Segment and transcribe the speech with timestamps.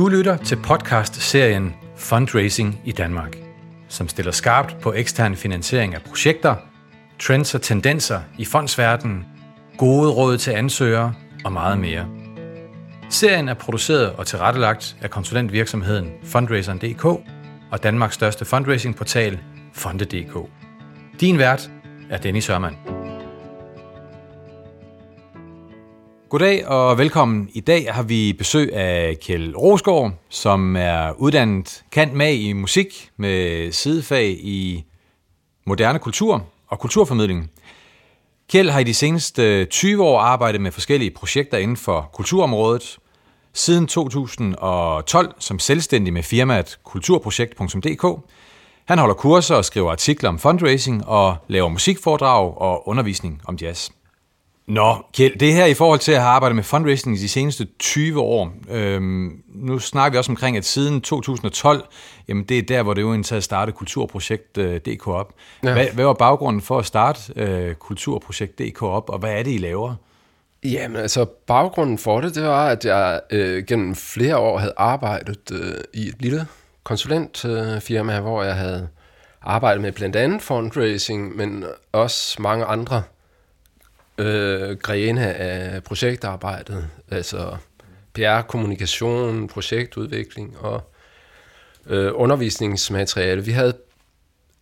[0.00, 3.36] Du lytter til podcast-serien Fundraising i Danmark,
[3.88, 6.54] som stiller skarpt på ekstern finansiering af projekter,
[7.18, 9.26] trends og tendenser i fondsverdenen,
[9.78, 12.06] gode råd til ansøgere og meget mere.
[13.10, 17.04] Serien er produceret og tilrettelagt af konsulentvirksomheden Fundraiseren.dk
[17.70, 19.38] og Danmarks største fundraisingportal
[19.72, 20.50] Fonde.dk.
[21.20, 21.70] Din vært
[22.10, 22.99] er Dennis Sørmann.
[26.30, 27.48] Goddag og velkommen.
[27.54, 33.10] I dag har vi besøg af Kjell Rosgaard, som er uddannet kant mag i musik
[33.16, 34.84] med sidefag i
[35.66, 37.50] moderne kultur og kulturformidling.
[38.50, 42.98] Kjell har i de seneste 20 år arbejdet med forskellige projekter inden for kulturområdet.
[43.52, 48.06] Siden 2012 som selvstændig med firmaet kulturprojekt.dk.
[48.84, 53.90] Han holder kurser og skriver artikler om fundraising og laver musikforedrag og undervisning om jazz.
[54.66, 57.66] Nå, Kjeld, det her i forhold til at have arbejdet med fundraising i de seneste
[57.78, 58.52] 20 år.
[58.70, 61.84] Øhm, nu snakker vi også omkring, at siden 2012,
[62.28, 65.34] jamen det er der, hvor det jo egentlig startede Kulturprojekt.dk øh, op.
[65.64, 65.72] Ja.
[65.72, 69.58] Hvad, hvad var baggrunden for at starte øh, Kulturprojekt.dk op, og hvad er det, I
[69.58, 69.94] laver?
[70.64, 75.50] Jamen altså, baggrunden for det, det var, at jeg øh, gennem flere år havde arbejdet
[75.52, 76.46] øh, i et lille
[76.84, 78.88] konsulentfirma, øh, hvor jeg havde
[79.42, 83.02] arbejdet med blandt andet fundraising, men også mange andre
[84.20, 87.56] øh, grene af projektarbejdet, altså
[88.14, 90.82] PR, kommunikation, projektudvikling og
[91.86, 93.44] øh, undervisningsmateriale.
[93.44, 93.74] Vi havde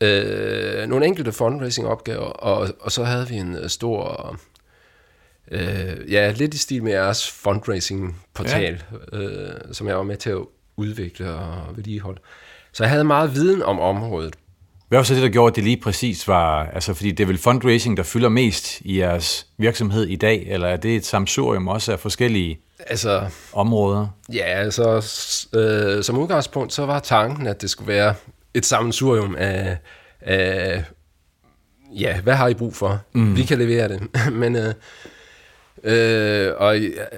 [0.00, 4.36] øh, nogle enkelte fundraising-opgaver, og, og så havde vi en øh, stor,
[5.50, 9.18] øh, ja, lidt i stil med jeres fundraising-portal, ja.
[9.18, 10.44] øh, som jeg var med til at
[10.76, 12.20] udvikle og vedligeholde.
[12.72, 14.36] Så jeg havde meget viden om området.
[14.88, 17.26] Hvad var så det, der gjorde, at det lige præcis var, altså fordi det er
[17.26, 21.68] vel fundraising, der fylder mest i jeres virksomhed i dag, eller er det et samsurium
[21.68, 24.06] også af forskellige altså, områder?
[24.32, 24.96] Ja, altså
[25.54, 28.14] øh, som udgangspunkt, så var tanken, at det skulle være
[28.54, 29.76] et sammensurium af,
[30.20, 30.84] af
[31.90, 33.00] ja, hvad har I brug for?
[33.12, 33.36] Mm.
[33.36, 34.02] Vi kan levere det.
[34.32, 34.74] Men, øh,
[35.84, 36.76] øh, og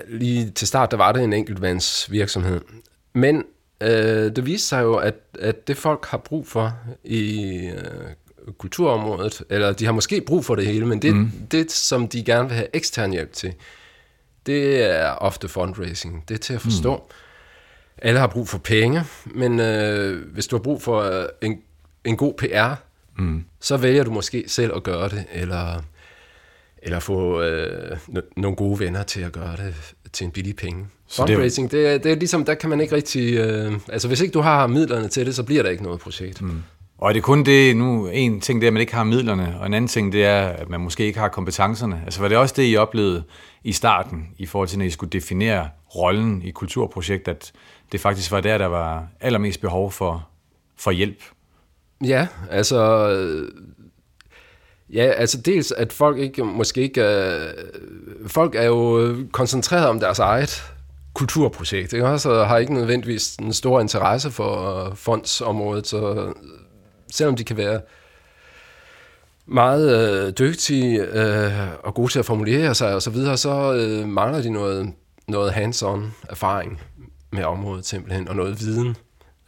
[0.09, 2.61] lige til start, der var det en enkeltvands virksomhed.
[3.15, 3.45] Men
[3.81, 6.75] øh, det viste sig jo, at, at det folk har brug for
[7.05, 11.31] i øh, kulturområdet, eller de har måske brug for det hele, men det, mm.
[11.51, 13.55] det som de gerne vil have ekstern hjælp til,
[14.47, 16.25] det er ofte fundraising.
[16.29, 16.97] Det er til at forstå.
[16.97, 17.03] Mm.
[17.99, 21.63] Alle har brug for penge, men øh, hvis du har brug for øh, en,
[22.05, 22.75] en god PR,
[23.19, 23.45] mm.
[23.61, 25.83] så vælger du måske selv at gøre det, eller,
[26.83, 27.99] eller få øh,
[28.37, 30.87] nogle gode venner til at gøre det til en billig penge.
[31.07, 33.35] Så Fundraising, det, er, det er ligesom, der kan man ikke rigtig...
[33.35, 36.43] Øh, altså, hvis ikke du har midlerne til det, så bliver der ikke noget projekt.
[36.43, 36.63] Mm.
[36.99, 39.57] Og er det kun det, nu en ting det er, at man ikke har midlerne,
[39.61, 42.03] og en anden ting det er, at man måske ikke har kompetencerne.
[42.05, 43.23] Altså var det også det, I oplevede
[43.65, 47.53] i starten, i forhold til, når I skulle definere rollen i kulturprojekt, at
[47.93, 50.29] det faktisk var der, der var allermest behov for,
[50.77, 51.23] for hjælp?
[52.05, 53.07] Ja, altså...
[54.93, 57.03] Ja, altså dels, at folk ikke, måske ikke...
[57.03, 57.55] Øh,
[58.27, 60.63] folk er jo koncentreret om deres eget
[61.15, 62.19] kulturprojekt, ikke?
[62.19, 66.35] så har ikke nødvendigvis en stor interesse for øh, fondsområdet, så øh,
[67.13, 67.81] selvom de kan være
[69.47, 71.53] meget øh, dygtige øh,
[71.83, 74.93] og gode til at formulere sig og så videre, så øh, mangler de noget,
[75.29, 76.81] noget hands-on erfaring
[77.31, 78.97] med området simpelthen, og noget viden.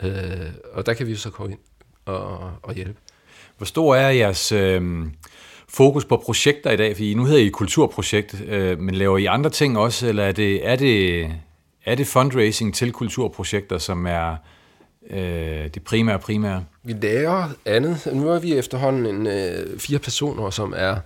[0.02, 1.60] Øh, og der kan vi jo så komme ind
[2.04, 2.98] og, og hjælpe.
[3.56, 5.06] Hvor stor er jeres øh,
[5.74, 6.96] fokus på projekter i dag?
[6.96, 10.68] Fordi nu hedder I kulturprojekt, øh, men laver I andre ting også, eller er det,
[10.68, 11.30] er det
[11.84, 14.36] er det fundraising til kulturprojekter, som er
[15.10, 16.64] øh, det primære primære?
[16.82, 18.08] Vi laver andet.
[18.12, 20.96] Nu er vi efterhånden en, øh, fire personer, som er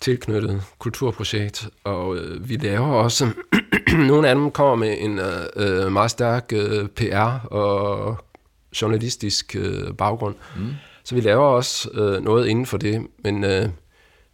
[0.00, 3.30] tilknyttet kulturprojekt, og øh, vi laver også,
[4.08, 5.20] nogle af dem kommer med en
[5.56, 8.16] øh, meget stærk øh, PR og
[8.82, 10.34] journalistisk øh, baggrund.
[10.56, 10.70] Mm.
[11.04, 13.68] Så vi laver også øh, noget inden for det, men øh,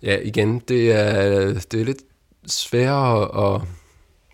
[0.02, 2.02] ja, igen, det er, det er lidt
[2.46, 3.62] sværere at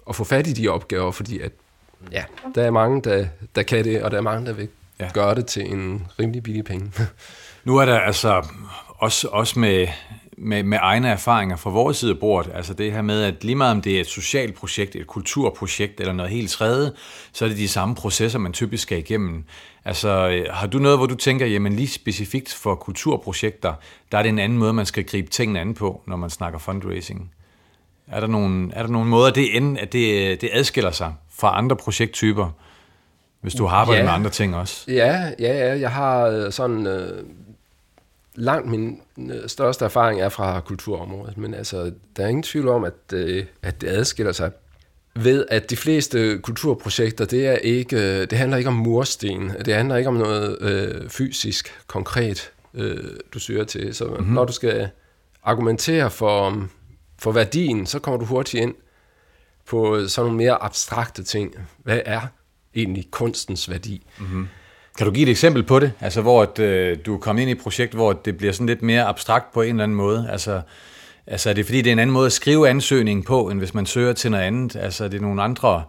[0.09, 1.53] at få fat i de opgaver, fordi at,
[2.13, 2.25] ja,
[2.55, 4.69] der er mange, der, der kan det, og der er mange, der vil
[5.01, 5.11] ja.
[5.15, 6.93] gøre det til en rimelig billig penge.
[7.65, 8.47] nu er der altså
[8.89, 9.87] også, også med,
[10.39, 13.55] med, med egne erfaringer fra vores side af bordet, altså det her med, at lige
[13.55, 16.93] meget om det er et socialt projekt, et kulturprojekt eller noget helt tredje,
[17.33, 19.45] så er det de samme processer, man typisk skal igennem.
[19.85, 23.75] Altså, har du noget, hvor du tænker, jamen lige specifikt for kulturprojekter,
[24.13, 26.59] der er det en anden måde, man skal gribe tingene an på, når man snakker
[26.59, 27.33] fundraising?
[28.07, 31.59] Er der nogle, er der nogle måder, det, end, at det, det adskiller sig fra
[31.59, 32.51] andre projekttyper,
[33.41, 34.05] hvis du har arbejdet ja.
[34.05, 34.85] med andre ting også?
[34.89, 35.79] Ja, ja, ja.
[35.79, 36.87] Jeg har øh, sådan...
[36.87, 37.25] Øh,
[38.37, 42.85] langt min øh, største erfaring er fra kulturområdet, men altså, der er ingen tvivl om,
[42.85, 44.51] at, øh, at det adskiller sig
[45.17, 49.51] ved, at de fleste kulturprojekter, det, er ikke, det handler ikke om mursten.
[49.65, 53.05] Det handler ikke om noget øh, fysisk, konkret, øh,
[53.35, 53.95] du søger til.
[53.95, 54.27] Så mm-hmm.
[54.27, 54.89] når du skal
[55.43, 56.67] argumentere for,
[57.19, 58.75] for værdien, så kommer du hurtigt ind
[59.67, 61.55] på sådan nogle mere abstrakte ting.
[61.83, 62.21] Hvad er
[62.75, 64.07] egentlig kunstens værdi?
[64.19, 64.49] Mm-hmm.
[64.97, 65.93] Kan du give et eksempel på det?
[66.01, 68.67] Altså, hvor at, øh, du er kommet ind i et projekt, hvor det bliver sådan
[68.67, 70.29] lidt mere abstrakt på en eller anden måde?
[70.33, 70.61] Altså,
[71.27, 73.75] altså er det fordi, det er en anden måde at skrive ansøgningen på, end hvis
[73.75, 74.77] man søger til noget andet?
[74.77, 75.85] Altså, er det nogle andre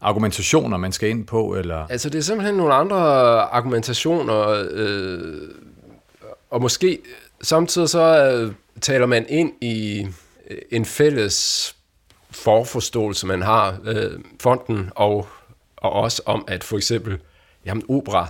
[0.00, 1.54] argumentationer, man skal ind på?
[1.54, 1.86] Eller?
[1.90, 2.96] Altså, det er simpelthen nogle andre
[3.40, 5.48] argumentationer, øh,
[6.50, 6.98] og måske
[7.42, 10.06] samtidig så øh, taler man ind i
[10.50, 11.76] øh, en fælles
[12.30, 14.10] forforståelse, man har, øh,
[14.40, 15.28] fonden og,
[15.76, 17.18] og også om, at for eksempel,
[17.66, 18.28] jamen opera,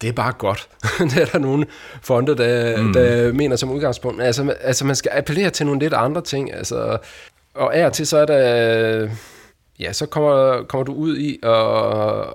[0.00, 0.68] det er bare godt.
[1.10, 1.66] det er der nogle
[2.02, 2.92] fonde, der, mm.
[2.92, 4.22] der mener som udgangspunkt.
[4.22, 6.54] Altså, altså, man skal appellere til nogle lidt andre ting.
[6.54, 6.98] Altså,
[7.54, 9.08] og af og til, så er der...
[9.78, 12.34] Ja, så kommer, kommer du ud i at,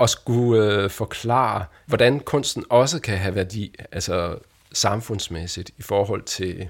[0.00, 4.38] at skulle øh, forklare, hvordan kunsten også kan have værdi, altså
[4.72, 6.68] samfundsmæssigt, i forhold til...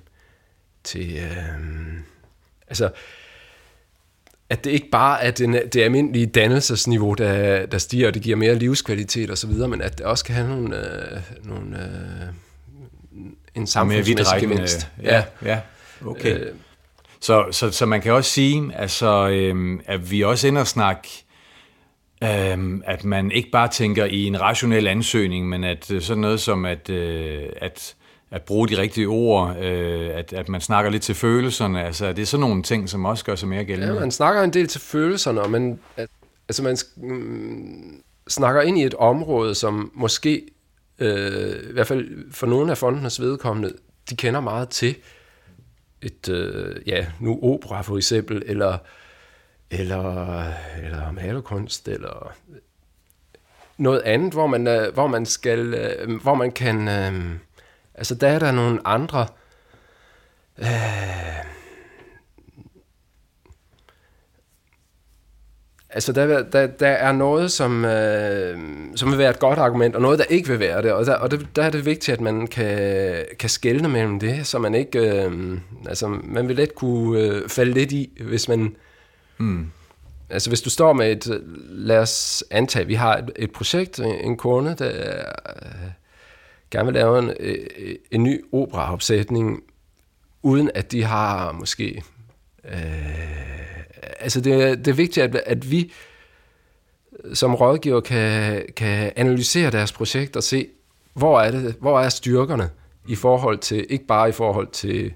[0.85, 2.01] til øh,
[2.69, 2.91] altså,
[4.51, 8.37] at det ikke bare er det, det almindelige dannelsesniveau, der, der stiger, og det giver
[8.37, 12.29] mere livskvalitet osv., men at det også kan have nogle, øh, nogle øh,
[13.55, 14.89] en samfundsmæssig gevinst.
[15.03, 15.61] Ja, ja,
[16.07, 16.41] okay.
[16.41, 16.53] Øh,
[17.21, 21.09] så, så, så man kan også sige, altså, øh, at vi også ender og snakke,
[22.25, 26.41] øh, at man ikke bare tænker i en rationel ansøgning, men at øh, sådan noget
[26.41, 27.95] som, at, øh, at
[28.31, 31.85] at bruge de rigtige ord, øh, at, at man snakker lidt til følelserne.
[31.85, 33.95] Altså, det er sådan nogle ting, som også gør sig mere gældende.
[33.95, 35.79] Ja, man snakker en del til følelserne, og man,
[36.49, 40.47] altså man mm, snakker ind i et område, som måske,
[40.99, 43.73] øh, i hvert fald for nogle af fondenes vedkommende,
[44.11, 44.97] de kender meget til
[46.03, 48.79] et, øh, ja, nu opera for eksempel, eller,
[49.71, 50.43] eller,
[50.83, 52.33] eller malerkunst, eller
[53.79, 56.89] noget andet, hvor man, øh, hvor man skal, øh, hvor man kan...
[56.89, 57.39] Øh,
[57.99, 59.27] Altså, der er der nogle andre...
[60.59, 61.45] Øh,
[65.91, 68.59] altså, der, der, der er noget, som, øh,
[68.97, 70.93] som vil være et godt argument, og noget, der ikke vil være det.
[70.93, 74.47] Og der, og det, der er det vigtigt, at man kan, kan skelne mellem det,
[74.47, 74.99] så man ikke...
[74.99, 75.59] Øh,
[75.89, 78.77] altså, man vil let kunne øh, falde lidt i, hvis man...
[79.39, 79.71] Mm.
[80.31, 84.37] Altså hvis du står med et, lad os antage, vi har et, et projekt, en
[84.37, 85.23] kunde, der,
[86.71, 89.63] gerne vil lave en, øh, en ny operaopsætning,
[90.43, 92.03] uden at de har måske...
[92.65, 93.19] Øh,
[94.21, 95.93] altså det, det er vigtigt, at, at vi
[97.35, 100.67] som rådgiver kan, kan analysere deres projekt og se,
[101.15, 102.71] hvor er, det, hvor er styrkerne
[103.09, 105.13] i forhold til, ikke bare i forhold til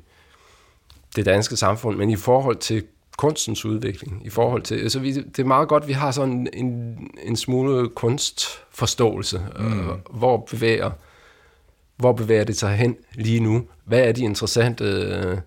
[1.16, 2.84] det danske samfund, men i forhold til
[3.16, 6.48] kunstens udvikling, i forhold til, altså vi, det er meget godt, at vi har sådan
[6.52, 9.80] en, en smule kunstforståelse, mm.
[9.80, 10.90] øh, hvor bevæger
[12.02, 13.62] hvor bevæger det sig hen lige nu?
[13.84, 15.38] Hvad er de interessante øh,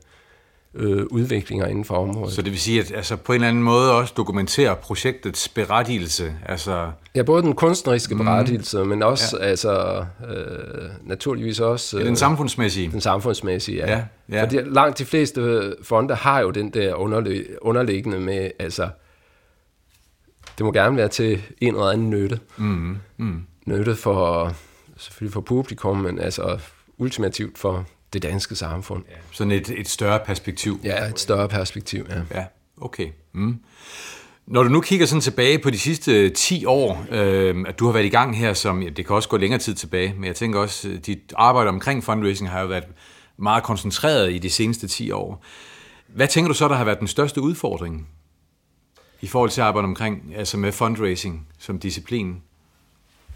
[0.73, 2.33] øh, udviklinger inden for området?
[2.33, 6.35] Så det vil sige, at altså, på en eller anden måde også dokumentere projektets berettigelse?
[6.45, 6.91] Altså...
[7.15, 8.23] Ja, både den kunstneriske mm.
[8.23, 9.45] berettigelse, men også ja.
[9.45, 11.97] altså, øh, naturligvis også...
[11.97, 12.91] Øh, ja, den samfundsmæssige.
[12.91, 13.91] Den samfundsmæssige, ja.
[13.91, 14.43] ja, ja.
[14.43, 18.89] Fordi langt de fleste fonde har jo den der underlig, underliggende med, altså,
[20.57, 22.39] det må gerne være til en eller anden nytte.
[22.57, 22.97] Mm.
[23.17, 23.41] Mm.
[23.65, 24.53] Nytte for
[24.97, 26.59] selvfølgelig for publikum, men altså
[26.97, 29.03] ultimativt for det danske samfund.
[29.09, 30.79] Ja, sådan et, et større perspektiv.
[30.83, 32.39] Ja, et større perspektiv, ja.
[32.39, 32.45] Ja,
[32.77, 33.07] okay.
[33.33, 33.59] Mm.
[34.47, 37.91] Når du nu kigger sådan tilbage på de sidste 10 år, øh, at du har
[37.91, 40.35] været i gang her, som ja, det kan også gå længere tid tilbage, men jeg
[40.35, 42.83] tænker også, at dit arbejde omkring fundraising har jo været
[43.37, 45.43] meget koncentreret i de seneste 10 år.
[46.07, 48.07] Hvad tænker du så, der har været den største udfordring
[49.21, 52.41] i forhold til at arbejde omkring, altså med fundraising som disciplin?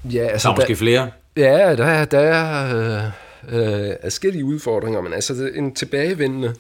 [0.04, 1.12] Ja, altså, der er måske der, flere.
[1.38, 6.56] Ja, der er, der er øh, øh, forskellige udfordringer, men altså en tilbagevendende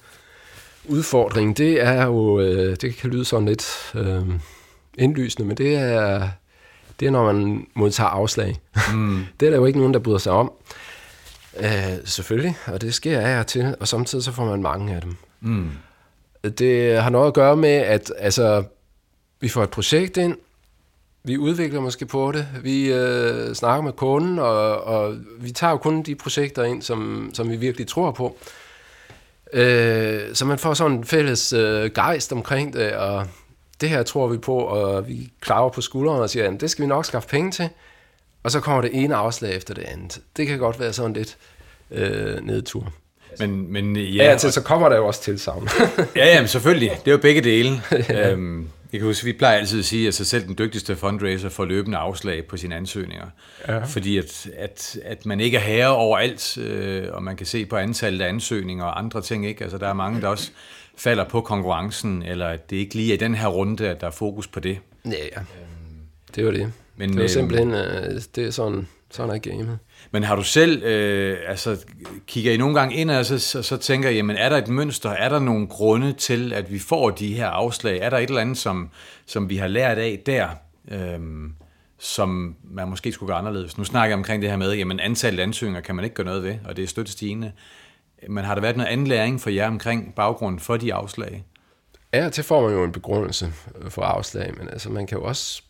[0.85, 4.25] udfordring, det er jo, øh, det kan lyde sådan lidt øh,
[4.97, 6.29] indlysende, men det er,
[6.99, 8.59] det er, når man modtager afslag.
[8.93, 9.25] Mm.
[9.39, 10.51] det er der jo ikke nogen, der bryder sig om.
[11.59, 15.01] Øh, selvfølgelig, og det sker af og til, og samtidig så får man mange af
[15.01, 15.15] dem.
[15.41, 15.69] Mm.
[16.43, 18.63] Det har noget at gøre med, at altså,
[19.39, 20.35] vi får et projekt ind,
[21.23, 22.47] vi udvikler måske på det.
[22.63, 27.31] Vi øh, snakker med kunden, og, og vi tager jo kun de projekter ind, som,
[27.33, 28.37] som vi virkelig tror på.
[29.53, 33.27] Øh, så man får sådan en fælles øh, gejst omkring det, og
[33.81, 36.83] det her tror vi på, og vi klarer på skuldrene og siger, at det skal
[36.83, 37.69] vi nok skaffe penge til.
[38.43, 40.19] Og så kommer det ene afslag efter det andet.
[40.37, 41.37] Det kan godt være sådan lidt
[41.91, 42.93] øh, nedtur.
[43.39, 45.69] Men, men ja, ja til, så kommer der jo også tilsavn.
[46.15, 46.91] ja, jamen selvfølgelig.
[47.05, 47.81] Det er jo begge dele.
[48.09, 48.31] ja.
[48.31, 51.65] øhm, Jeg kan huske, vi plejer altid at sige, at selv den dygtigste fundraiser får
[51.65, 53.27] løbende afslag på sine ansøgninger.
[53.67, 53.83] Ja.
[53.83, 57.65] Fordi at, at, at man ikke er herre over alt, øh, og man kan se
[57.65, 59.47] på antallet af ansøgninger og andre ting.
[59.47, 59.63] ikke.
[59.63, 60.51] Altså, der er mange, der også
[60.97, 64.07] falder på konkurrencen, eller at det ikke lige er i den her runde, at der
[64.07, 64.79] er fokus på det.
[65.05, 65.41] Ja, ja.
[66.35, 66.71] Det var det.
[66.95, 69.79] Men, det var simpelthen, øh, det er sådan, sådan er gamet.
[70.11, 71.85] Men har du selv, øh, altså
[72.27, 75.09] kigger I nogle gange ind og så, så, så tænker, jamen er der et mønster,
[75.09, 77.99] er der nogle grunde til, at vi får de her afslag?
[77.99, 78.89] Er der et eller andet, som,
[79.25, 80.47] som vi har lært af der,
[80.91, 81.19] øh,
[81.99, 83.77] som man måske skulle gøre anderledes?
[83.77, 86.43] Nu snakker jeg omkring det her med, jamen antallet ansøgninger kan man ikke gøre noget
[86.43, 87.51] ved, og det er støttestigende.
[88.29, 91.43] Men har der været noget anden læring for jer omkring baggrunden for de afslag?
[92.13, 93.53] Ja, til får man jo en begrundelse
[93.89, 95.63] for afslag, men altså man kan jo også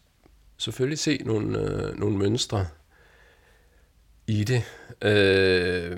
[0.57, 2.65] selvfølgelig se nogle, øh, nogle mønstre
[4.29, 4.63] i det.
[5.01, 5.97] Øh,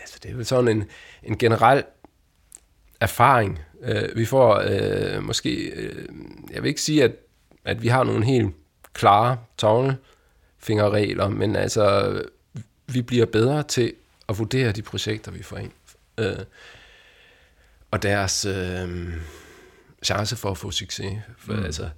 [0.00, 0.84] altså det er jo sådan en,
[1.22, 1.84] en generel
[3.00, 3.60] erfaring.
[3.82, 6.08] Øh, vi får øh, måske, øh,
[6.50, 7.12] jeg vil ikke sige, at,
[7.64, 8.54] at vi har nogle helt
[8.92, 12.22] klare tavlefingerregler, men altså,
[12.86, 13.92] vi bliver bedre til
[14.28, 15.72] at vurdere de projekter, vi får ind.
[16.18, 16.44] Øh,
[17.90, 19.14] og deres øh,
[20.04, 21.12] chance for at få succes.
[21.38, 21.64] For, mm.
[21.64, 21.88] altså,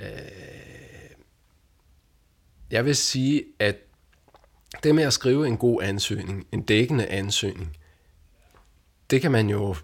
[0.00, 0.73] øh,
[2.74, 3.76] jeg vil sige, at
[4.82, 7.76] det med at skrive en god ansøgning, en dækkende ansøgning,
[9.10, 9.76] det kan man jo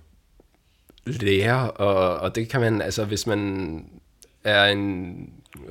[1.06, 3.84] lære, og, og det kan man, altså hvis man
[4.44, 5.16] er en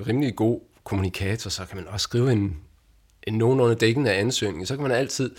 [0.08, 2.58] rimelig god kommunikator, så kan man også skrive en,
[3.28, 4.68] en nogenlunde dækkende ansøgning.
[4.68, 5.32] Så kan man altid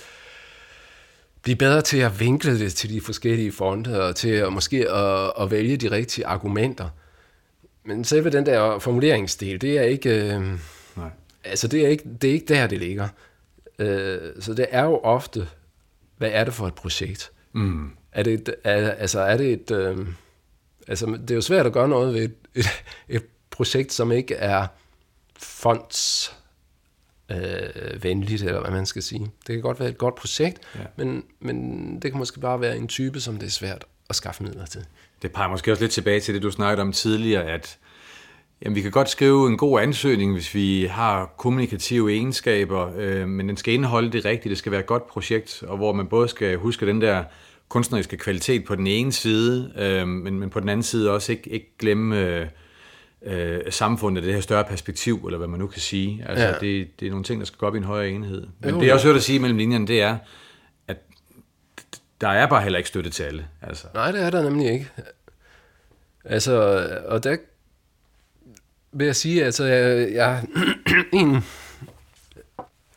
[1.43, 5.33] blive bedre til at vinkle det til de forskellige fonde, og til at måske at,
[5.41, 6.89] at vælge de rigtige argumenter.
[7.85, 10.35] Men selve den der formuleringsdel, det er ikke...
[10.35, 10.59] Øh,
[11.45, 13.09] Altså, det er, ikke, det er ikke der, det ligger.
[13.79, 15.49] Øh, så det er jo ofte,
[16.17, 17.33] hvad er det for et projekt?
[17.53, 17.91] Mm.
[18.13, 19.71] Er det et, er, altså, er det et...
[19.71, 20.07] Øh,
[20.89, 22.67] altså, det er jo svært at gøre noget ved et, et,
[23.09, 24.67] et projekt, som ikke er
[25.37, 26.33] fonds
[27.31, 29.31] øh, venligt, eller hvad man skal sige.
[29.47, 30.81] Det kan godt være et godt projekt, ja.
[30.97, 34.43] men, men det kan måske bare være en type, som det er svært at skaffe
[34.43, 34.85] midler til.
[35.23, 37.79] Det peger måske også lidt tilbage til det, du snakkede om tidligere, at
[38.63, 43.49] jamen, vi kan godt skrive en god ansøgning, hvis vi har kommunikative egenskaber, øh, men
[43.49, 46.29] den skal indeholde det rigtige, det skal være et godt projekt, og hvor man både
[46.29, 47.25] skal huske den der
[47.69, 51.51] kunstneriske kvalitet på den ene side, øh, men, men på den anden side også ikke,
[51.51, 52.19] ikke glemme...
[52.19, 52.47] Øh,
[53.23, 56.25] øh, samfundet, det her større perspektiv, eller hvad man nu kan sige.
[56.29, 56.53] Altså, ja.
[56.53, 58.47] det, det er nogle ting, der skal gå op i en højere enhed.
[58.61, 60.19] Men jo, det, jeg også hørt at sige mellem linjerne, det er,
[60.89, 60.97] at
[62.21, 63.47] der er bare heller ikke støtte til alle.
[63.63, 63.87] Altså.
[63.95, 64.89] Nej, det er der nemlig ikke.
[66.25, 67.37] Altså, og der
[68.93, 70.45] vil jeg sige, altså, jeg, jeg
[71.13, 71.45] en,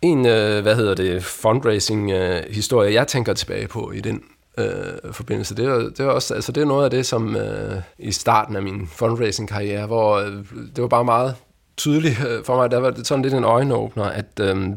[0.01, 4.23] en, øh, hvad hedder det, fundraising-historie, øh, jeg tænker tilbage på i den
[4.57, 5.55] øh, forbindelse.
[5.55, 8.55] Det er, det, er også, altså det er noget af det, som øh, i starten
[8.55, 10.31] af min fundraising-karriere, hvor øh,
[10.75, 11.35] det var bare meget
[11.77, 14.69] tydeligt øh, for mig, der var det sådan lidt en øjenåbner, at øh,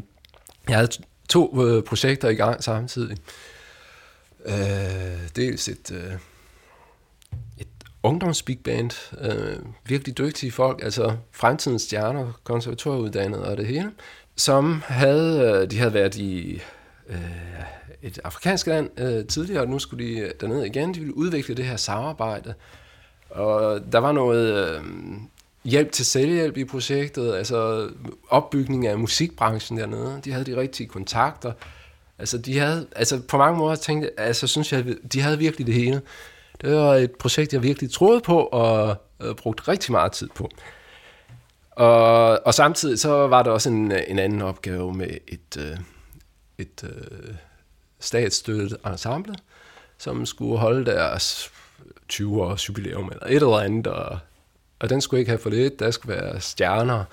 [0.69, 0.91] jeg havde
[1.29, 3.17] to øh, projekter i gang samtidig.
[4.45, 4.53] Øh,
[5.35, 6.19] dels et, øh, et
[8.07, 13.91] ungdomsbig band, øh, virkelig dygtige folk, altså fremtidens stjerner, konservatorieuddannede og det hele,
[14.35, 16.61] som havde, øh, de havde været i
[17.09, 17.17] øh,
[18.01, 20.93] et afrikansk land øh, tidligere, og nu skulle de øh, derned igen.
[20.93, 22.53] De ville udvikle det her samarbejde.
[23.29, 24.81] Og der var noget øh,
[25.63, 27.89] hjælp til selvhjælp i projektet, altså
[28.29, 30.21] opbygning af musikbranchen dernede.
[30.25, 31.51] De havde de rigtige kontakter.
[32.19, 35.75] Altså, de havde, altså på mange måder tænkte altså synes jeg, de havde virkelig det
[35.75, 36.01] hele.
[36.61, 40.49] Det var et projekt, jeg virkelig troede på, og øh, brugte rigtig meget tid på.
[41.71, 45.77] Og, og samtidig så var der også en, en anden opgave med et, øh,
[46.57, 47.35] et øh,
[47.99, 49.35] statsstøttet ensemble,
[49.97, 51.51] som skulle holde deres
[52.07, 54.19] 20 års jubilæum eller et eller andet, og,
[54.79, 57.03] og den skulle ikke have for lidt, der skulle være stjerner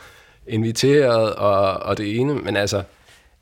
[0.46, 2.82] inviteret og, og det ene, men altså,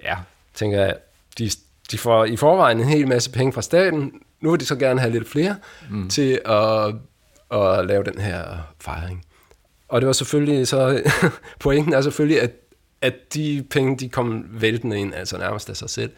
[0.02, 0.16] ja,
[0.54, 0.96] tænker jeg,
[1.38, 1.50] de,
[1.90, 5.00] de får i forvejen en hel masse penge fra staten, nu vil de så gerne
[5.00, 5.56] have lidt flere
[5.90, 6.08] mm.
[6.08, 6.94] til at,
[7.60, 8.44] at lave den her
[8.80, 9.24] fejring.
[9.88, 11.02] Og det var selvfølgelig så,
[11.60, 12.50] pointen er selvfølgelig, at,
[13.02, 16.10] at de penge, de kom væltende ind, altså nærmest af sig selv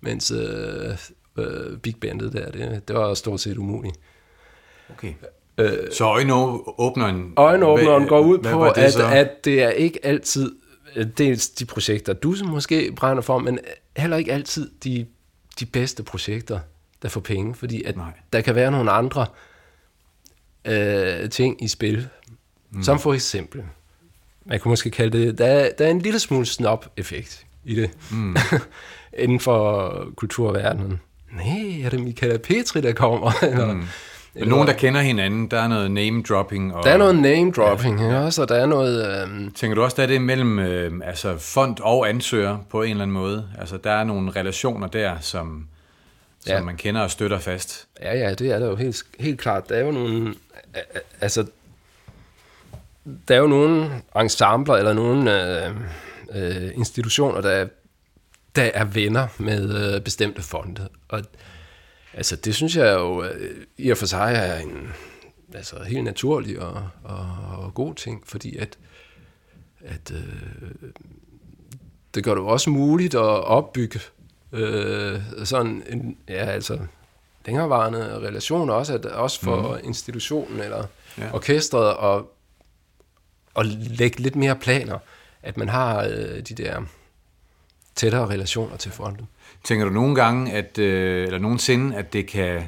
[0.00, 0.90] mens øh,
[1.38, 3.96] øh, Big Bandet der, det, det var stort set umuligt.
[4.90, 5.14] Okay.
[5.58, 7.32] Øh, så øjenåbneren...
[7.36, 10.52] Øjenåbneren går ud på, det at, at det er ikke altid
[11.18, 13.58] dels de projekter, du som måske brænder for, men
[13.96, 15.06] heller ikke altid de,
[15.60, 16.60] de bedste projekter,
[17.02, 17.94] der får penge, fordi at
[18.32, 19.26] der kan være nogle andre
[20.64, 22.08] øh, ting i spil,
[22.70, 22.82] mm.
[22.82, 23.62] som for eksempel,
[24.46, 27.90] man kunne måske kalde det, der, der er en lille smule snob-effekt i det.
[28.10, 28.36] Mm.
[29.18, 31.00] inden for kulturverdenen.
[31.32, 33.32] Nej, er det Michaela Petri, der kommer?
[33.42, 33.84] Eller, mm.
[34.34, 36.74] Men nogen, der kender hinanden, der er noget name-dropping.
[36.74, 38.20] Og, Der er noget name-dropping, ja.
[38.20, 39.22] også, og der er noget...
[39.22, 42.90] Øh, Tænker du også, der er det mellem øh, altså fond og ansøger på en
[42.90, 43.48] eller anden måde?
[43.58, 45.66] Altså, der er nogle relationer der, som,
[46.48, 46.62] som Ja.
[46.62, 47.88] man kender og støtter fast.
[48.00, 49.68] Ja, ja, det er der jo helt, helt klart.
[49.68, 50.34] Der er jo nogle...
[51.20, 51.46] Altså,
[53.28, 55.74] der er jo nogle ensembler eller nogle øh,
[56.34, 57.66] øh, institutioner, der er,
[58.56, 60.88] der er venner med øh, bestemte fonde.
[61.08, 61.22] Og
[62.14, 64.92] altså, det synes jeg jo øh, i og for sig er en
[65.54, 67.26] altså, helt naturlig og, og,
[67.58, 68.78] og god ting, fordi at,
[69.80, 70.90] at øh,
[72.14, 74.00] det gør det jo også muligt at opbygge
[74.52, 76.78] øh, sådan en, ja, altså,
[77.46, 79.88] længerevarende relationer, også, at, også for mm.
[79.88, 80.84] institutionen eller
[81.18, 81.34] Ja.
[81.34, 82.32] orkestret, og,
[83.54, 83.64] og
[83.98, 84.98] lægge lidt mere planer,
[85.42, 86.82] at man har øh, de der
[87.94, 89.28] tættere relationer til fonden.
[89.64, 92.62] Tænker du nogle gange, at, øh, eller nogensinde, at det kan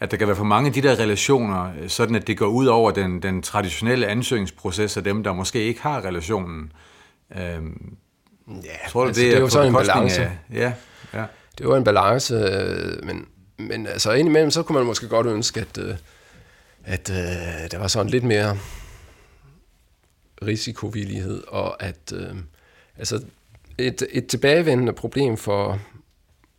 [0.00, 2.46] at der kan være for mange af de der relationer, øh, sådan at det går
[2.46, 6.72] ud over den, den traditionelle ansøgningsproces af dem, der måske ikke har relationen.
[7.36, 7.96] Øhm,
[8.64, 10.22] Ja, tror du, altså, det, det er jo sådan en balance.
[10.22, 10.72] Af, ja,
[11.20, 11.26] ja.
[11.58, 13.26] Det jo en balance, øh, men,
[13.58, 15.94] men altså indimellem, så kunne man måske godt ønske, at, øh,
[16.84, 18.58] at øh, der var sådan lidt mere
[20.42, 22.36] risikovillighed, og at øh,
[22.98, 23.22] altså
[23.78, 25.80] et, et tilbagevendende problem for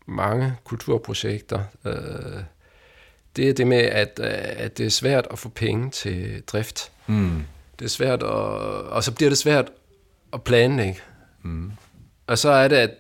[0.06, 2.42] mange kulturprojekter, øh,
[3.36, 6.92] det er det med, at, at det er svært at få penge til drift.
[7.08, 7.44] Mm.
[7.80, 9.72] Det er svært, at, og så bliver det svært
[10.34, 11.00] at planlægge.
[11.44, 11.72] Mm.
[12.28, 12.92] Og så er det, at,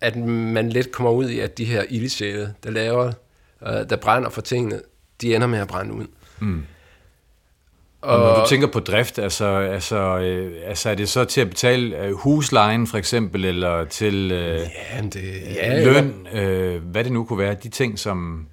[0.00, 3.12] at man let kommer ud i, at de her ildsjæle, der laver,
[3.66, 4.80] øh, der brænder for tingene,
[5.20, 6.06] de ender med at brænde ud.
[6.40, 6.62] Mm.
[8.00, 11.48] Og når du tænker på drift, altså, altså, øh, altså er det så til at
[11.48, 17.04] betale øh, huslejen for eksempel, eller til øh, Ja, men det, ja, løn, øh, hvad
[17.04, 18.46] det nu kunne være, de ting, som...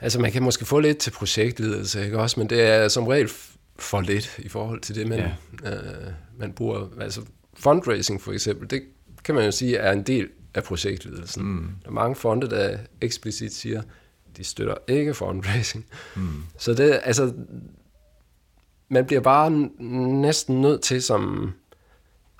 [0.00, 2.40] Altså man kan måske få lidt til projektledelse, ikke også?
[2.40, 3.30] Men det er som regel
[3.78, 5.70] for lidt i forhold til det, man, ja.
[5.70, 6.86] øh, man bruger.
[7.00, 7.20] Altså
[7.58, 8.82] fundraising for eksempel, det
[9.24, 11.44] kan man jo sige er en del af projektledelsen.
[11.44, 11.70] Mm.
[11.82, 13.82] Der er mange fonde, der eksplicit siger,
[14.36, 15.86] de støtter ikke fundraising.
[16.16, 16.42] Mm.
[16.58, 17.34] Så det, altså,
[18.88, 19.50] man bliver bare
[20.20, 21.52] næsten nødt til som,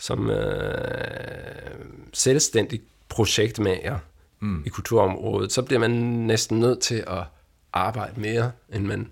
[0.00, 1.74] som øh,
[2.12, 3.98] selvstændig projektmager
[4.40, 4.62] mm.
[4.66, 5.90] i kulturområdet, så bliver man
[6.26, 7.24] næsten nødt til at
[7.72, 9.10] arbejde mere, end man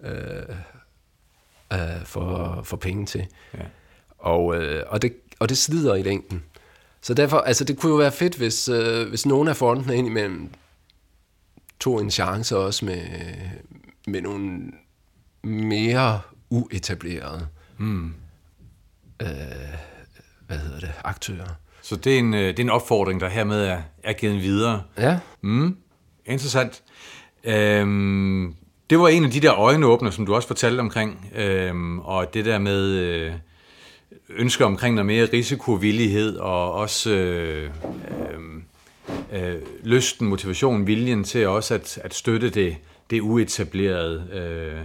[0.00, 0.56] øh,
[1.72, 3.26] øh, får, får penge til.
[3.54, 3.64] Ja.
[4.18, 6.42] Og, øh, og, det, og det slider i længden.
[7.02, 10.48] Så derfor, altså det kunne jo være fedt, hvis, øh, hvis nogle af fondene indimellem
[11.80, 13.02] tog en chance også med,
[14.06, 14.60] med nogle
[15.42, 17.46] mere uetablerede
[17.78, 18.14] Mm.
[19.22, 19.28] øh,
[20.46, 21.46] hvad hedder det, aktører.
[21.82, 24.82] Så det er, en, øh, det er en opfordring, der hermed er, er givet videre.
[24.98, 25.76] Ja, Mm.
[26.26, 26.82] Interessant.
[27.44, 28.54] Øhm,
[28.90, 32.44] det var en af de der øjenåbner, som du også fortalte omkring, øhm, og det
[32.44, 33.32] der med øh,
[34.36, 37.70] ønsker omkring noget mere risikovillighed, og også øh,
[39.32, 42.76] øh, øh, lysten, motivationen, viljen til også at, at støtte det,
[43.10, 44.80] det uetablerede, øh,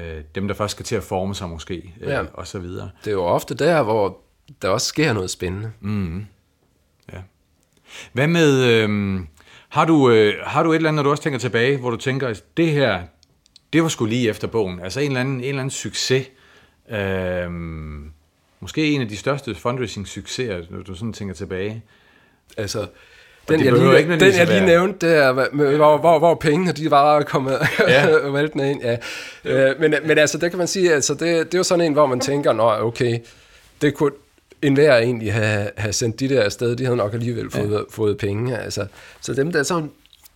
[0.00, 2.22] øh, dem der først skal til at forme sig måske, øh, Ja.
[2.32, 2.90] og så videre.
[3.04, 4.18] det er jo ofte der, hvor
[4.62, 5.72] der også sker noget spændende.
[5.80, 6.26] Mm.
[7.12, 7.18] Ja.
[8.12, 9.20] Hvad med, øh,
[9.68, 11.96] har, du, øh, har du et eller andet, når du også tænker tilbage, hvor du
[11.96, 13.02] tænker, at det her,
[13.72, 16.26] det var sgu lige efter bogen, altså en eller anden, en eller anden succes,
[16.90, 17.50] øh,
[18.64, 21.82] måske en af de største fundraising-succeser, når du sådan tænker tilbage.
[22.56, 22.86] Altså,
[23.48, 26.72] den, jeg behøver lige, ikke den, jeg lige nævnte, det er, hvor, hvor, hvor pengene
[26.72, 28.06] de var kommet ja.
[28.36, 28.82] væltende ind.
[28.82, 28.96] Ja.
[29.44, 31.92] Øh, men, men altså, det kan man sige, altså, det, det er jo sådan en,
[31.92, 33.18] hvor man tænker, nå, okay,
[33.82, 34.10] det kunne
[34.62, 37.78] enhver egentlig have, have sendt de der afsted, de havde nok alligevel fået, ja.
[37.90, 38.58] fået penge.
[38.58, 38.86] Altså,
[39.20, 39.90] så dem der sådan,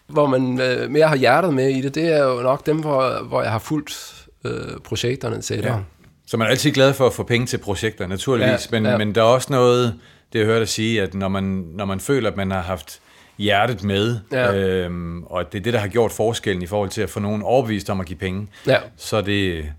[0.07, 3.23] hvor man øh, mere har hjertet med i det, det er jo nok dem, hvor,
[3.29, 4.53] hvor jeg har fulgt øh,
[4.85, 5.75] projekterne tættere.
[5.75, 5.98] Ja.
[6.31, 8.99] Så man er altid glad for at få penge til projekter, naturligvis, Ja, men, ja.
[8.99, 9.95] men der er også noget,
[10.33, 11.43] det jeg hørte dig sige, at når man,
[11.75, 13.01] når man føler, at man har haft
[13.39, 14.55] hjertet med, Ja.
[14.55, 17.21] øhm, og at det er det, der har gjort forskellen i forhold til at få
[17.21, 18.79] nogen overbevist om at give penge, Ja.
[18.97, 19.73] så er det,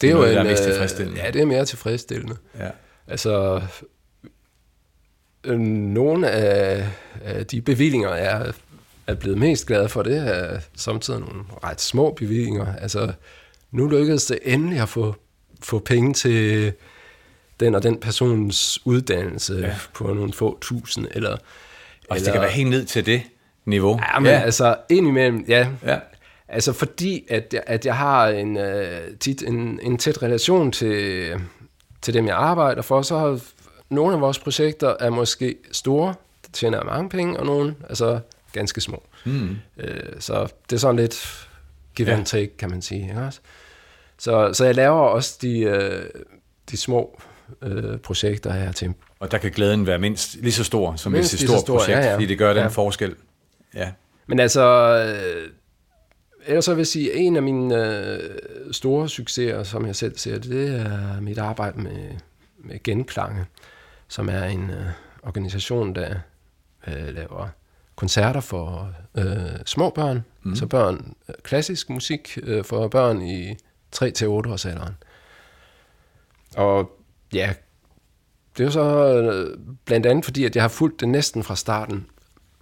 [0.00, 1.20] Det er jo noget, en, der er mest øh, tilfredsstillende.
[1.24, 2.36] Ja, det er mere tilfredsstillende.
[2.58, 2.68] ja.
[3.08, 3.62] Altså,
[5.44, 6.86] øh, nogle af,
[7.24, 8.52] af de bevillinger, jeg
[9.06, 12.74] er blevet mest glad for, det er samtidig nogle ret små bevillinger.
[12.74, 13.12] Altså,
[13.70, 15.14] nu lykkedes det endelig at få,
[15.62, 16.72] få penge til
[17.60, 19.74] den og den persons uddannelse Ja.
[19.94, 21.36] på nogle få tusind, eller...
[22.10, 23.22] Og det kan være helt ned til det
[23.64, 24.00] niveau.
[24.14, 24.40] Ja, men ja.
[24.40, 25.68] altså indimellem, ja.
[25.86, 25.98] Ja.
[26.48, 31.30] Altså fordi, at jeg, at jeg har en, øh, tit en, en tæt relation til,
[32.02, 33.40] til dem, jeg arbejder for, så har
[33.90, 36.14] nogle af vores projekter er måske store,
[36.52, 38.20] tjener mange penge, og nogle altså
[38.52, 39.02] ganske små.
[39.24, 39.56] Mm.
[39.78, 41.48] Øh, så det er sådan lidt
[41.94, 42.16] give ja.
[42.16, 43.02] and take, kan man sige.
[43.08, 43.40] Ikke også?
[44.20, 46.04] Så, så jeg laver også de, øh,
[46.70, 47.20] de små
[47.62, 48.94] øh, projekter her til.
[49.20, 51.98] Og der kan glæden være mindst lige så stor som mindst et stort stor, projekt,
[51.98, 52.14] ja, ja.
[52.14, 52.68] fordi det gør den ja.
[52.68, 53.14] forskel.
[53.74, 53.90] Ja.
[54.26, 55.50] Men altså, øh,
[56.46, 58.20] ellers så vil jeg sige, en af mine øh,
[58.72, 62.08] store succeser, som jeg selv ser det, det er mit arbejde med,
[62.58, 63.44] med Genklange,
[64.08, 64.86] som er en øh,
[65.22, 66.14] organisation, der
[66.86, 67.48] øh, laver
[67.96, 69.24] koncerter for øh,
[69.66, 70.56] små børn, mm.
[70.56, 73.56] så børn, øh, klassisk musik øh, for børn i
[73.96, 74.96] 3-8 års alderen.
[76.56, 77.00] Og
[77.32, 77.54] ja,
[78.58, 82.06] det er så øh, blandt andet fordi, at jeg har fulgt det næsten fra starten.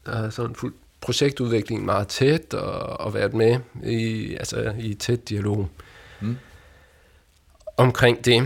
[0.07, 5.29] Jeg har sådan fulgt projektudviklingen meget tæt og, og været med i, altså, i tæt
[5.29, 5.69] dialog
[6.21, 6.37] mm.
[7.77, 8.43] omkring det.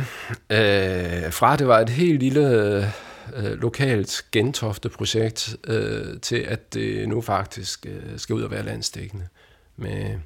[0.51, 2.77] Øh, fra det var et helt lille
[3.37, 9.29] øh, lokalt Gentofte-projekt øh, til at det nu faktisk øh, skal ud og være landsdækkende
[9.77, 10.19] med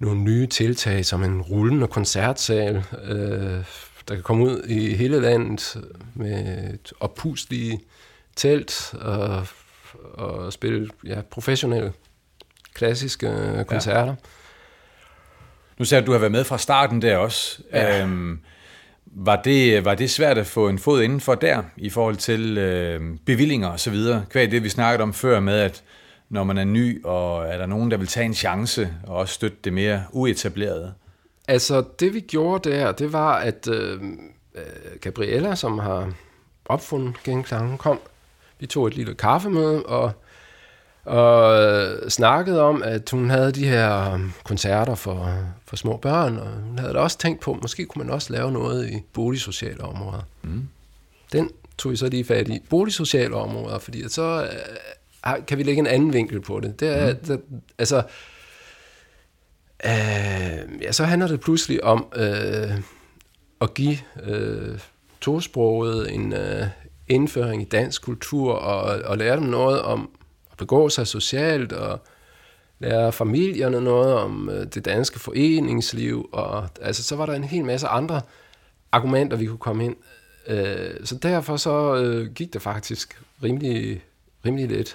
[0.00, 3.64] nogle nye tiltag som en rullende koncertsal, øh,
[4.08, 5.76] der kan komme ud i hele landet
[6.14, 7.80] med et opuslige
[8.36, 9.46] telt og,
[10.14, 11.92] og spille ja, professionelle
[12.74, 14.06] klassiske koncerter.
[14.06, 14.14] Ja.
[15.78, 17.62] Nu sagde du, at du har været med fra starten der også.
[17.72, 18.02] Ja.
[18.02, 18.40] Øhm,
[19.06, 23.00] var, det, var det svært at få en fod indenfor der, i forhold til øh,
[23.26, 24.24] bevillinger og så videre?
[24.32, 25.82] Hvad det, vi snakkede om før med, at
[26.30, 29.34] når man er ny, og er der nogen, der vil tage en chance og også
[29.34, 30.94] støtte det mere uetablerede?
[31.48, 34.02] Altså, det vi gjorde der, det var, at øh,
[34.54, 34.62] øh
[35.00, 36.12] Gabriella, som har
[36.64, 38.00] opfundet genklangen, kom.
[38.58, 40.12] Vi tog et lille kaffemøde og,
[41.04, 45.34] og øh, snakkede om, at hun havde de her øh, koncerter for,
[45.66, 48.32] for små børn, og hun havde da også tænkt på, at måske kunne man også
[48.32, 50.22] lave noget i boligsociale områder.
[50.42, 50.68] Mm.
[51.32, 52.58] Den tog vi så lige fat i.
[52.70, 54.48] Boligsociale områder, fordi så
[55.46, 56.80] kan vi lægge en anden vinkel på det.
[56.80, 57.18] Det er, mm.
[57.18, 57.40] det,
[57.78, 58.02] altså,
[59.84, 62.80] Øh, ja, så handler det pludselig om øh,
[63.60, 64.78] at give øh,
[65.20, 66.66] tosproget en øh,
[67.08, 70.10] indføring i dansk kultur og, og lære dem noget om
[70.50, 72.00] at begå sig socialt og
[72.78, 76.28] lære familierne noget om øh, det danske foreningsliv.
[76.32, 78.20] Og, altså, så var der en hel masse andre
[78.92, 79.96] argumenter, vi kunne komme ind.
[80.46, 84.02] Øh, så derfor så øh, gik det faktisk rimelig,
[84.46, 84.86] rimelig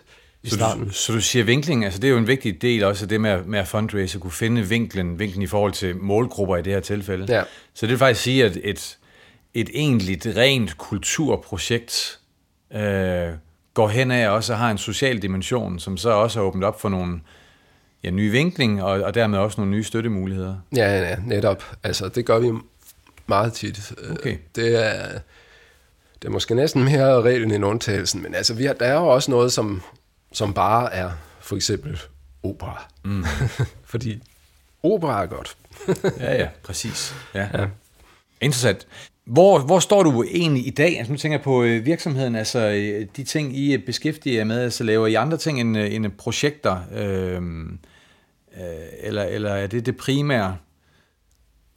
[0.45, 0.83] i så starten.
[0.85, 3.21] Du, så du siger vinkling, altså det er jo en vigtig del også af det
[3.21, 6.73] med, med at fundraise, at kunne finde vinklen, vinklen i forhold til målgrupper i det
[6.73, 7.25] her tilfælde.
[7.29, 7.43] Ja.
[7.73, 8.97] Så det vil faktisk sige, at et,
[9.53, 12.19] et egentligt rent kulturprojekt
[12.73, 13.29] øh,
[13.73, 16.81] går hen af og også har en social dimension, som så også har åbnet op
[16.81, 17.19] for nogle
[18.03, 20.55] ja, nye vinkling, og, og dermed også nogle nye støttemuligheder.
[20.75, 21.63] Ja, ja, netop.
[21.83, 22.51] Altså, det gør vi
[23.27, 23.93] meget tit.
[24.11, 24.37] Okay.
[24.55, 25.19] Det er,
[26.25, 29.07] det er måske næsten mere reglen end undtagelsen, men altså, vi har, der er jo
[29.07, 29.81] også noget, som
[30.31, 32.01] som bare er for eksempel
[32.43, 32.85] opera.
[33.03, 33.25] Mm.
[33.91, 34.21] Fordi
[34.83, 35.57] opera er godt.
[36.19, 37.15] ja, ja, præcis.
[37.33, 37.47] Ja.
[37.53, 37.67] ja.
[38.41, 38.87] Interessant.
[39.25, 40.97] Hvor, hvor står du egentlig i dag?
[40.97, 44.59] Altså, nu tænker jeg på øh, virksomheden, altså øh, de ting, I beskæftiger jer med,
[44.59, 46.77] altså laver I andre ting end, øh, end projekter?
[46.93, 47.41] Øh,
[48.99, 50.57] eller, eller er det det primære?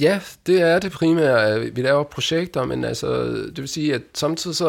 [0.01, 1.61] Ja, det er det primære.
[1.61, 4.69] Vi laver projekter, men altså, det vil sige, at samtidig så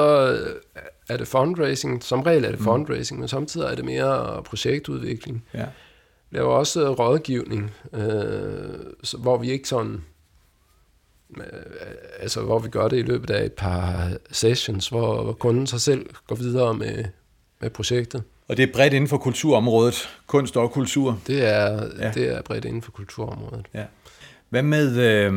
[1.10, 2.04] er det fundraising.
[2.04, 2.66] Som regel er det mm.
[2.66, 5.46] fundraising, men samtidig er det mere projektudvikling.
[5.54, 5.66] Ja.
[6.30, 10.02] Vi laver også rådgivning, øh, hvor vi ikke sådan
[11.38, 11.44] øh,
[12.20, 15.82] altså hvor vi gør det i løbet af et par sessions, hvor, hvor kunden sig
[15.82, 17.06] selv går videre med,
[17.62, 18.24] med projektet.
[18.48, 21.20] Og det er bredt inden for kulturområdet, kunst og kultur?
[21.28, 22.12] Det er, ja.
[22.12, 23.66] det er bredt inden for kulturområdet.
[23.74, 23.86] Ja.
[24.50, 25.34] Hvad med, øh,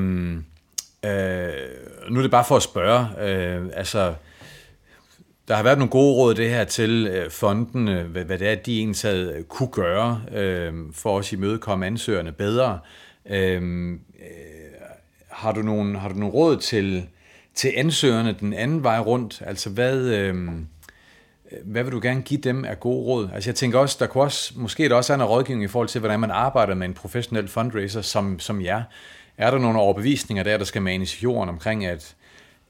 [1.05, 1.53] øh,
[2.11, 4.15] nu er det bare for at spørge, øh, altså
[5.49, 8.49] der har været nogle gode råd det her til øh, fonden, øh, hvad, hvad det
[8.49, 12.79] er, de egentlig øh, kunne gøre øh, for os i imødekomme ansøgerne bedre.
[13.31, 13.99] Øhm, øh,
[15.31, 17.07] har, du nogle, har du nogle råd til,
[17.55, 19.43] til ansøgerne den anden vej rundt?
[19.47, 20.51] Altså hvad, øh,
[21.65, 23.29] hvad vil du gerne give dem af gode råd?
[23.35, 25.89] Altså jeg tænker også, der kunne også, måske der også er en rådgivning i forhold
[25.89, 28.83] til, hvordan man arbejder med en professionel fundraiser som, som jer.
[29.39, 32.15] Er der nogle overbevisninger der, der skal manes i jorden omkring, at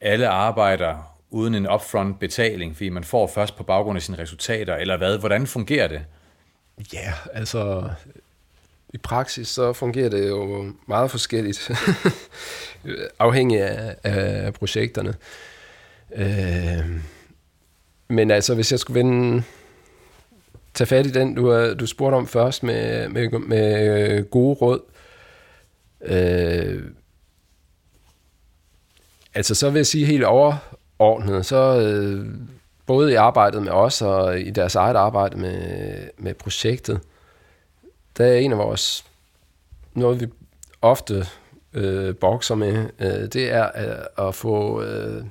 [0.01, 4.77] alle arbejder uden en upfront betaling, fordi man får først på baggrund af sine resultater,
[4.77, 5.19] eller hvad?
[5.19, 6.01] Hvordan fungerer det?
[6.93, 7.91] Ja, altså
[8.95, 11.71] i praksis så fungerer det jo meget forskelligt,
[13.19, 15.15] afhængig af, af projekterne.
[16.15, 17.01] Øh,
[18.13, 19.43] men altså, hvis jeg skulle vende,
[20.75, 24.81] tage fat i den, du, du spurgte om først med, med, med øh, gode råd,
[26.03, 26.83] øh,
[29.35, 32.27] altså så vil jeg sige helt overordnet, så øh,
[32.87, 37.01] både i arbejdet med os og i deres eget arbejde med, med projektet,
[38.19, 39.05] der er en af vores
[39.95, 40.27] noget vi
[40.83, 41.27] ofte
[41.73, 45.25] øh, bokser med, øh, det er at, at få øh,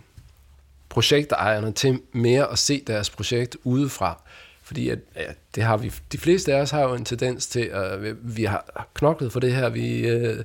[0.91, 4.21] projektejerne til mere at se deres projekt udefra.
[4.63, 5.25] Fordi at, ja,
[5.56, 8.43] det har vi, de fleste af os har jo en tendens til, at vi, vi
[8.43, 10.43] har knoklet for det her, vi øh,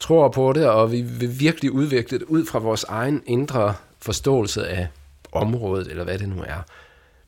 [0.00, 4.68] tror på det, og vi vil virkelig udvikle det ud fra vores egen indre forståelse
[4.68, 4.88] af
[5.32, 6.62] området, eller hvad det nu er.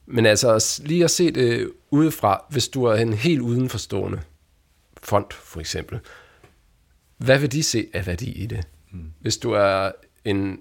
[0.06, 4.20] Men altså lige at se det udefra, hvis du er en helt udenforstående
[5.02, 5.98] fond, for eksempel,
[7.16, 8.66] hvad vil de se af værdi i det?
[8.90, 9.12] Mm.
[9.20, 9.90] Hvis du er
[10.24, 10.60] en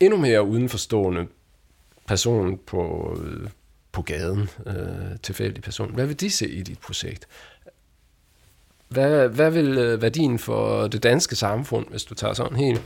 [0.00, 1.26] endnu mere udenforstående
[2.06, 3.48] person på, øh,
[3.92, 7.28] på gaden, øh, tilfældig person, hvad vil de se i dit projekt?
[8.88, 12.82] Hvad, hvad vil øh, værdien for det danske samfund, hvis du tager sådan helt,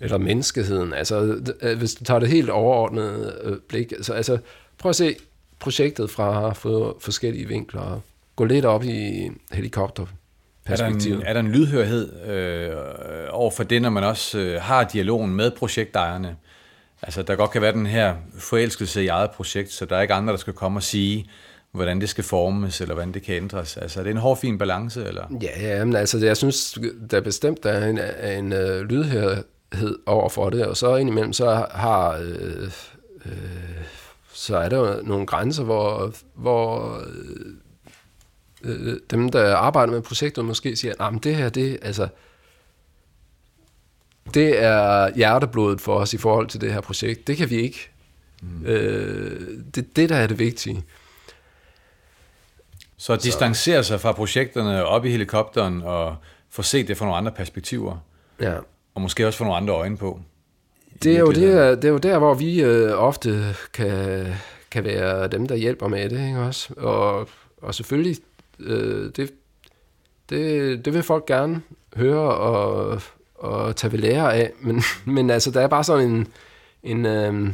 [0.00, 4.38] eller menneskeheden, altså øh, hvis du tager det helt overordnede øh, blik, altså, altså
[4.78, 5.16] prøv at se
[5.58, 6.52] projektet fra
[7.00, 8.00] forskellige vinkler,
[8.36, 10.06] gå lidt op i helikopter
[10.72, 12.76] er der, en, er der en lydhørhed øh,
[13.30, 16.36] over for det, når man også øh, har dialogen med projektejerne?
[17.02, 20.14] Altså, der godt kan være den her forelskelse i eget projekt, så der er ikke
[20.14, 21.26] andre, der skal komme og sige,
[21.72, 23.76] hvordan det skal formes, eller hvordan det kan ændres.
[23.76, 25.24] Altså, er det en hård, fin balance, eller?
[25.42, 26.78] Ja, ja men altså, jeg synes,
[27.10, 27.98] der bestemt der er en,
[28.38, 32.18] en uh, lydhørhed over for det, og så indimellem, så har...
[32.22, 32.70] Øh,
[33.26, 33.32] øh,
[34.32, 37.52] så er der jo nogle grænser, hvor, hvor øh,
[38.62, 42.08] øh, dem, der arbejder med projektet, måske siger, at nah, det her, det, altså,
[44.34, 47.26] det er hjerteblodet for os i forhold til det her projekt.
[47.26, 47.90] Det kan vi ikke.
[48.42, 48.66] Mm.
[48.66, 49.40] Øh,
[49.74, 50.84] det det, der er det vigtige.
[52.96, 56.16] Så at distancere sig fra projekterne op i helikopteren og
[56.50, 57.96] få set det fra nogle andre perspektiver.
[58.40, 58.54] Ja.
[58.94, 60.20] Og måske også få nogle andre øjne på.
[61.02, 64.26] Det er, jo det, det er jo der, hvor vi øh, ofte kan,
[64.70, 66.26] kan være dem, der hjælper med det.
[66.26, 66.74] Ikke også?
[66.76, 67.28] Og,
[67.62, 68.16] og selvfølgelig
[68.60, 69.32] øh, det,
[70.30, 71.62] det, det vil folk gerne
[71.96, 73.02] høre og,
[73.34, 74.82] og tage ved lære af, men,
[75.14, 76.26] men altså, der er bare sådan en,
[76.82, 77.50] en, øh,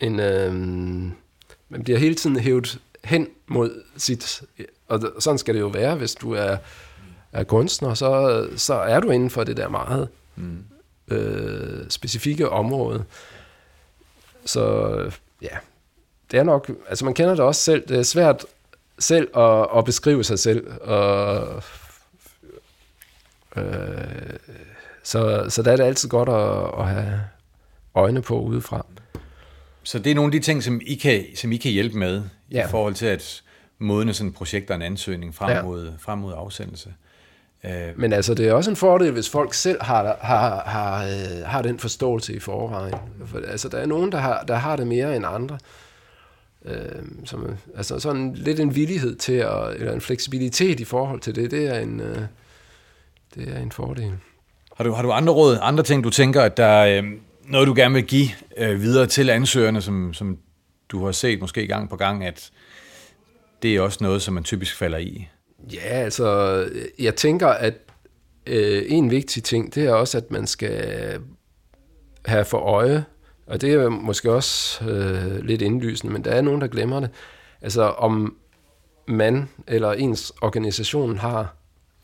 [0.00, 0.54] en øh,
[1.68, 4.42] man bliver hele tiden hævet hen mod sit,
[4.88, 6.56] og sådan skal det jo være, hvis du er,
[7.32, 10.64] er kunstner, så, så er du inden for det der meget mm.
[11.08, 13.04] øh, specifikke område.
[14.44, 14.94] Så
[15.42, 15.56] ja,
[16.30, 18.44] det er nok, altså man kender det også selv, det er svært
[18.98, 20.66] selv at, at beskrive sig selv.
[20.80, 21.62] Og,
[23.56, 23.64] øh,
[25.02, 27.20] så, så der er det altid godt at, at have
[27.94, 28.86] øjne på udefra.
[29.82, 32.22] Så det er nogle af de ting, som I kan, som I kan hjælpe med
[32.50, 32.66] ja.
[32.66, 33.42] i forhold til at
[33.78, 35.62] modne sådan et projekt og en ansøgning frem, ja.
[35.62, 36.94] mod, frem mod afsendelse.
[37.64, 37.70] Øh.
[37.96, 41.62] Men altså, det er også en fordel, hvis folk selv har, har, har, øh, har
[41.62, 42.94] den forståelse i forvejen.
[43.26, 45.54] For, altså, der er nogen, der har, der har det mere end andre.
[45.54, 45.83] Øh,
[47.24, 51.50] som, altså sådan lidt en villighed til, at, eller en fleksibilitet i forhold til det,
[51.50, 52.18] det er en, øh,
[53.34, 54.12] det er en fordel.
[54.76, 57.10] Har du, har du andre råd, andre ting, du tænker, at der er øh,
[57.48, 60.38] noget, du gerne vil give øh, videre til ansøgerne, som, som
[60.88, 62.50] du har set måske gang på gang, at
[63.62, 65.28] det er også noget, som man typisk falder i?
[65.72, 67.74] Ja, altså, jeg tænker, at
[68.46, 71.18] øh, en vigtig ting, det er også, at man skal
[72.26, 73.04] have for øje,
[73.46, 77.10] og det er måske også øh, lidt indlysende, men der er nogen, der glemmer det.
[77.62, 78.36] Altså om
[79.06, 81.54] man eller ens organisation har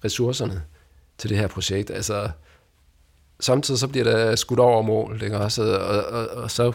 [0.04, 0.62] ressourcerne
[1.18, 1.90] til det her projekt.
[1.90, 2.30] Altså
[3.40, 5.62] samtidig så bliver der skudt over mål, ikke også?
[5.62, 6.72] Og, og, og så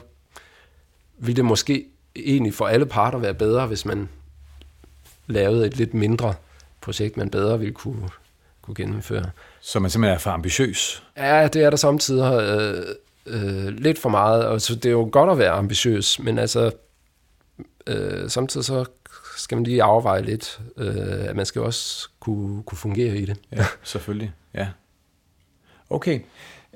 [1.18, 4.10] vil det måske egentlig for alle parter være bedre, hvis man
[5.28, 6.34] lavede et lidt mindre
[6.82, 8.10] projekt, man bedre ville kunne,
[8.62, 9.26] kunne gennemføre.
[9.62, 11.04] Så man simpelthen er for ambitiøs?
[11.18, 12.44] Ja, det er der samtidig.
[12.44, 12.86] Øh,
[13.26, 14.46] øh, lidt for meget.
[14.46, 16.72] Og så det er jo godt at være ambitiøs, men altså
[17.88, 18.86] øh, samtidig så
[19.38, 23.38] skal man lige afveje lidt, øh, at man skal også kunne, kunne fungere i det.
[23.52, 24.32] Ja, selvfølgelig.
[24.54, 24.68] Ja.
[25.90, 26.20] Okay.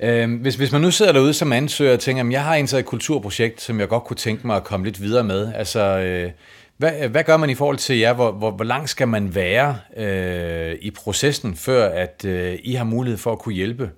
[0.02, 2.80] Øh, hvis, hvis man nu sidder derude som ansøger og tænker, at jeg har indtaget
[2.80, 5.54] et kulturprojekt, som jeg godt kunne tænke mig at komme lidt videre med.
[5.54, 6.32] Altså, øh,
[6.78, 8.14] hvad, hvad gør man i forhold til jer?
[8.14, 12.84] Hvor, hvor, hvor langt skal man være øh, i processen, før at øh, I har
[12.84, 13.92] mulighed for at kunne hjælpe?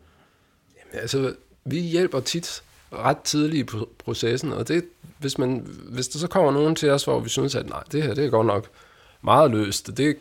[0.77, 1.33] Jamen, altså,
[1.65, 4.85] vi hjælper tit ret tidligt i processen, og det,
[5.17, 8.03] hvis, man, hvis der så kommer nogen til os, hvor vi synes, at nej, det
[8.03, 8.67] her det er godt nok
[9.21, 10.17] meget løst, det,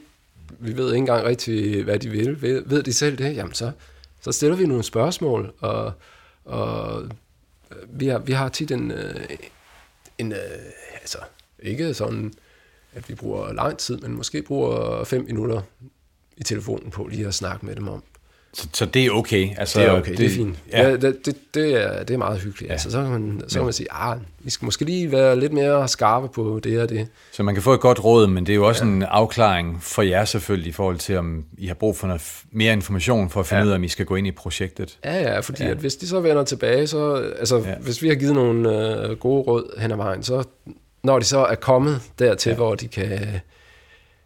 [0.59, 3.73] vi ved ikke engang rigtig, hvad de vil, ved, ved de selv det, jamen så,
[4.21, 5.93] så stiller vi nogle spørgsmål, og,
[6.45, 9.15] og øh, vi, har, vi har tit en, øh,
[10.19, 10.39] en øh,
[11.01, 11.19] altså
[11.59, 12.33] ikke sådan,
[12.93, 15.63] at vi bruger lang tid, men måske bruger fem minutter
[16.37, 18.03] i telefonen på lige at snakke med dem om,
[18.55, 19.49] så, så det er okay?
[19.59, 20.59] Altså, det er okay, det, det er fint.
[20.73, 20.89] Ja.
[20.89, 22.69] Ja, det, det, det, er, det er meget hyggeligt.
[22.69, 22.73] Ja.
[22.73, 25.53] Altså, så kan man, så kan man sige, ah, vi skal måske lige være lidt
[25.53, 27.09] mere skarpe på det og det.
[27.33, 28.91] Så man kan få et godt råd, men det er jo også ja.
[28.91, 32.73] en afklaring for jer selvfølgelig, i forhold til, om I har brug for noget mere
[32.73, 33.67] information for at finde ja.
[33.67, 34.99] ud af, om I skal gå ind i projektet.
[35.05, 35.71] Ja, ja, fordi ja.
[35.71, 37.75] At hvis de så vender tilbage, så, altså, ja.
[37.75, 40.45] hvis vi har givet nogle øh, gode råd hen ad vejen, så
[41.03, 42.57] når de så er kommet dertil, ja.
[42.57, 43.41] hvor de kan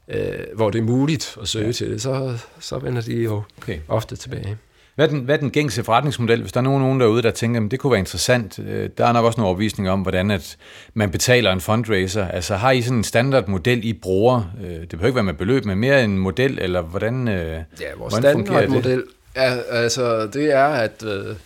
[0.08, 1.72] øh, hvor det er muligt at søge ja.
[1.72, 3.78] til det, så, så vender de jo okay.
[3.88, 4.58] ofte tilbage.
[4.94, 7.30] Hvad er, den, hvad er den gængse forretningsmodel, hvis der er nogen, nogen derude, der
[7.30, 8.58] tænker, at det kunne være interessant?
[8.58, 10.56] Øh, der er nok også nogle overvisninger om, hvordan at
[10.94, 12.28] man betaler en fundraiser.
[12.28, 14.54] Altså har I sådan en standardmodel, I bruger?
[14.64, 17.86] Øh, det behøver ikke være med beløb, men mere en model, eller hvordan øh, Ja,
[17.96, 21.36] vores standardmodel er, altså, det er, at, øh,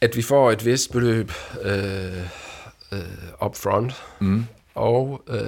[0.00, 2.16] at vi får et vist beløb øh,
[2.92, 2.98] øh,
[3.46, 4.46] upfront, mm.
[4.74, 5.38] og øh,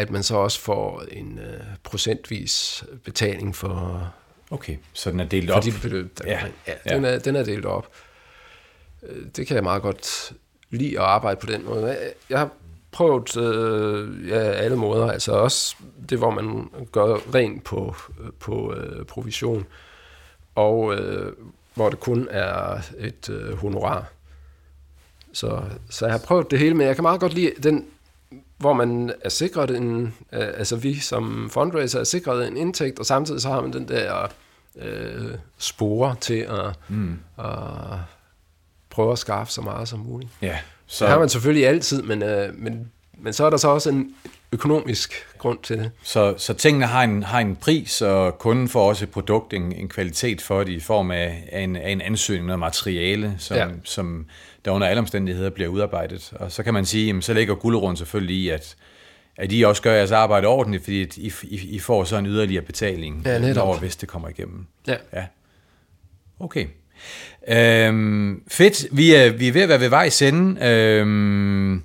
[0.00, 4.08] at man så også får en øh, procentvis betaling for...
[4.50, 5.64] Okay, så den er delt op?
[5.64, 6.40] For de beløb, der ja.
[6.66, 7.88] ja, den, Er, den er delt op.
[9.02, 10.32] Øh, det kan jeg meget godt
[10.70, 11.98] lide at arbejde på den måde.
[12.30, 12.50] Jeg har
[12.92, 15.76] prøvet øh, ja, alle måder, altså også
[16.10, 17.94] det, hvor man gør rent på,
[18.40, 19.66] på øh, provision,
[20.54, 21.32] og øh,
[21.74, 24.06] hvor det kun er et øh, honorar.
[25.32, 27.86] Så, så jeg har prøvet det hele, men jeg kan meget godt lide den
[28.60, 33.06] hvor man er sikret en, øh, altså vi som fundraiser er sikret en indtægt, og
[33.06, 34.28] samtidig så har man den der
[34.76, 37.18] øh, spore til at, mm.
[37.38, 37.98] at
[38.90, 40.30] prøve at skaffe så meget som muligt.
[40.42, 42.92] Ja, så det har man selvfølgelig altid, men, øh, men,
[43.22, 44.14] men så er der så også en
[44.52, 45.90] økonomisk grund til det.
[46.02, 49.72] Så, så tingene har en, har en pris, og kunden får også et produkt, en,
[49.72, 53.56] en kvalitet for det i form af, af, en, af en ansøgning, noget materiale, som,
[53.56, 53.66] ja.
[53.84, 54.26] som
[54.64, 56.32] der under alle omstændigheder bliver udarbejdet.
[56.36, 58.76] Og så kan man sige, jamen, så ligger guldråden selvfølgelig i, at,
[59.36, 62.64] at I også gør jeres arbejde ordentligt, fordi I, I, I får så en yderligere
[62.64, 63.66] betaling, ja, netop.
[63.66, 64.66] når hvis det kommer igennem.
[64.86, 64.96] Ja.
[65.12, 65.24] ja.
[66.40, 66.66] Okay.
[67.48, 68.86] Øhm, fedt.
[68.92, 70.66] Vi er, vi er ved at være ved vej sende.
[70.66, 71.82] Øhm,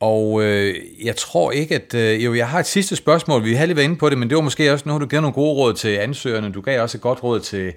[0.00, 1.94] og øh, jeg tror ikke, at...
[1.94, 3.44] Øh, jo, jeg har et sidste spørgsmål.
[3.44, 5.06] Vi har lige været inde på det, men det var måske også, nu har du
[5.06, 6.52] givet nogle gode råd til ansøgerne.
[6.52, 7.72] Du gav også et godt råd til,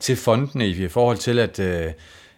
[0.00, 1.92] til fondene i forhold til at, øh,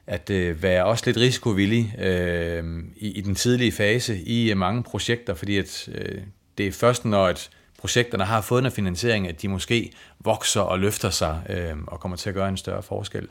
[0.06, 2.64] at øh, være også lidt risikovillig øh,
[2.96, 6.20] i, i den tidlige fase i øh, mange projekter, fordi at, øh,
[6.58, 7.50] det er først, når et
[7.86, 12.16] projekterne har fået en finansiering, at de måske vokser og løfter sig øh, og kommer
[12.16, 13.28] til at gøre en større forskel.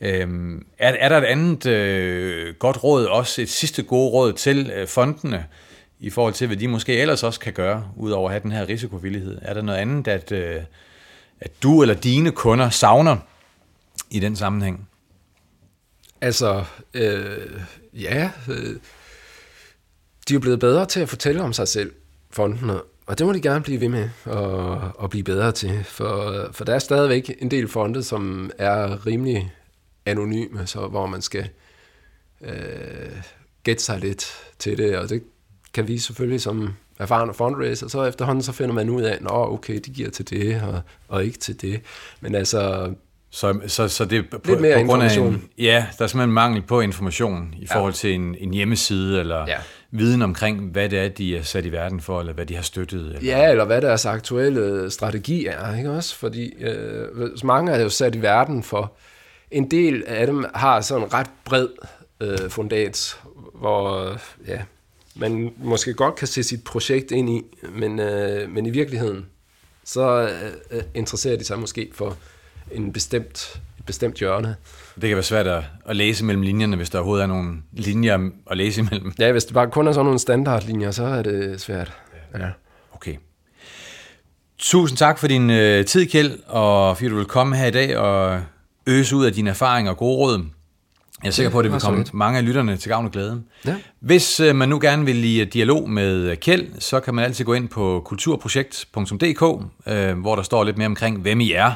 [0.00, 4.70] Øh, er, er der et andet øh, godt råd, også et sidste gode råd til
[4.74, 5.46] øh, fondene,
[6.00, 8.68] i forhold til, hvad de måske ellers også kan gøre, udover at have den her
[8.68, 9.38] risikovillighed?
[9.42, 10.62] Er der noget andet, at, øh,
[11.40, 13.16] at du eller dine kunder savner
[14.10, 14.88] i den sammenhæng?
[16.20, 17.60] Altså, øh,
[17.92, 18.76] ja, øh,
[20.28, 21.92] de er jo blevet bedre til at fortælle om sig selv,
[22.30, 26.48] fondene, og det må de gerne blive ved med at, at blive bedre til, for,
[26.52, 29.52] for der er stadigvæk en del fonde, som er rimelig
[30.06, 31.48] anonyme, så hvor man skal
[32.40, 32.52] øh,
[33.64, 34.26] gætte sig lidt
[34.58, 35.22] til det, og det
[35.74, 39.80] kan vi selvfølgelig som erfarne fundraiser, så efterhånden så finder man ud af, at okay,
[39.84, 41.80] de giver til det, og, og ikke til det.
[42.20, 42.92] Men altså,
[43.30, 46.08] så, så, så det er på, Lidt mere på grund af en, ja, der er
[46.08, 49.58] simpelthen mangel på information i forhold til en, en hjemmeside, eller ja
[49.90, 52.62] viden omkring, hvad det er, de er sat i verden for, eller hvad de har
[52.62, 53.00] støttet.
[53.00, 53.20] Eller...
[53.22, 56.16] Ja, eller hvad deres aktuelle strategi er, ikke også?
[56.16, 57.08] Fordi øh,
[57.44, 58.92] mange er jo sat i verden for,
[59.50, 61.68] en del af dem har sådan en ret bred
[62.20, 63.20] øh, fundat,
[63.54, 64.62] hvor ja,
[65.14, 69.26] man måske godt kan se sit projekt ind i, men, øh, men i virkeligheden,
[69.84, 70.30] så
[70.70, 72.16] øh, interesserer de sig måske for
[72.70, 74.56] en bestemt, et bestemt hjørne.
[75.00, 78.30] Det kan være svært at, at læse mellem linjerne, hvis der overhovedet er nogle linjer
[78.50, 79.12] at læse imellem.
[79.18, 81.92] Ja, hvis det bare kun er sådan nogle standardlinjer, så er det svært.
[82.38, 82.48] Ja.
[82.92, 83.14] Okay.
[84.58, 87.96] Tusind tak for din øh, tid, Kjeld, og fordi du vil komme her i dag
[87.96, 88.40] og
[88.86, 90.44] øse ud af dine erfaringer og gode råd.
[91.22, 93.42] Jeg er sikker på, at det vil komme mange af lytterne til gavn og glæde.
[93.66, 93.76] Ja.
[94.00, 97.54] Hvis øh, man nu gerne vil i dialog med Kjeld, så kan man altid gå
[97.54, 99.42] ind på kulturprojekt.dk,
[99.86, 101.72] øh, hvor der står lidt mere omkring, hvem I er,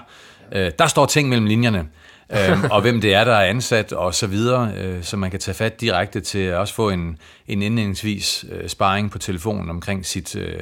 [0.54, 1.86] Øh, der står ting mellem linjerne,
[2.32, 5.40] øh, og hvem det er, der er ansat og så videre, øh, så man kan
[5.40, 7.18] tage fat direkte til at også få en,
[7.48, 10.60] en indledningsvis øh, sparring på telefonen omkring sit, øh,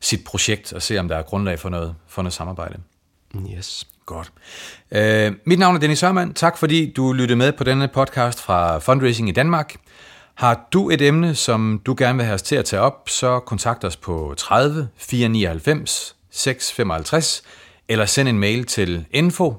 [0.00, 2.78] sit projekt, og se om der er grundlag for noget, for noget samarbejde.
[3.56, 3.86] Yes.
[4.06, 4.32] Godt.
[4.90, 6.34] Øh, mit navn er Dennis Sørmand.
[6.34, 9.74] Tak fordi du lyttede med på denne podcast fra Fundraising i Danmark.
[10.34, 13.38] Har du et emne, som du gerne vil have os til at tage op, så
[13.38, 17.42] kontakt os på 30 499 655
[17.88, 19.54] eller send en mail til info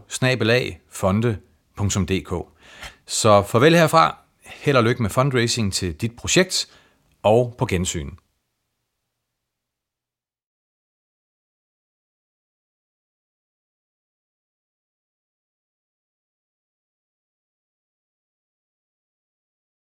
[3.05, 4.17] så farvel herfra.
[4.45, 6.67] Held og lykke med fundraising til dit projekt
[7.23, 8.09] og på gensyn.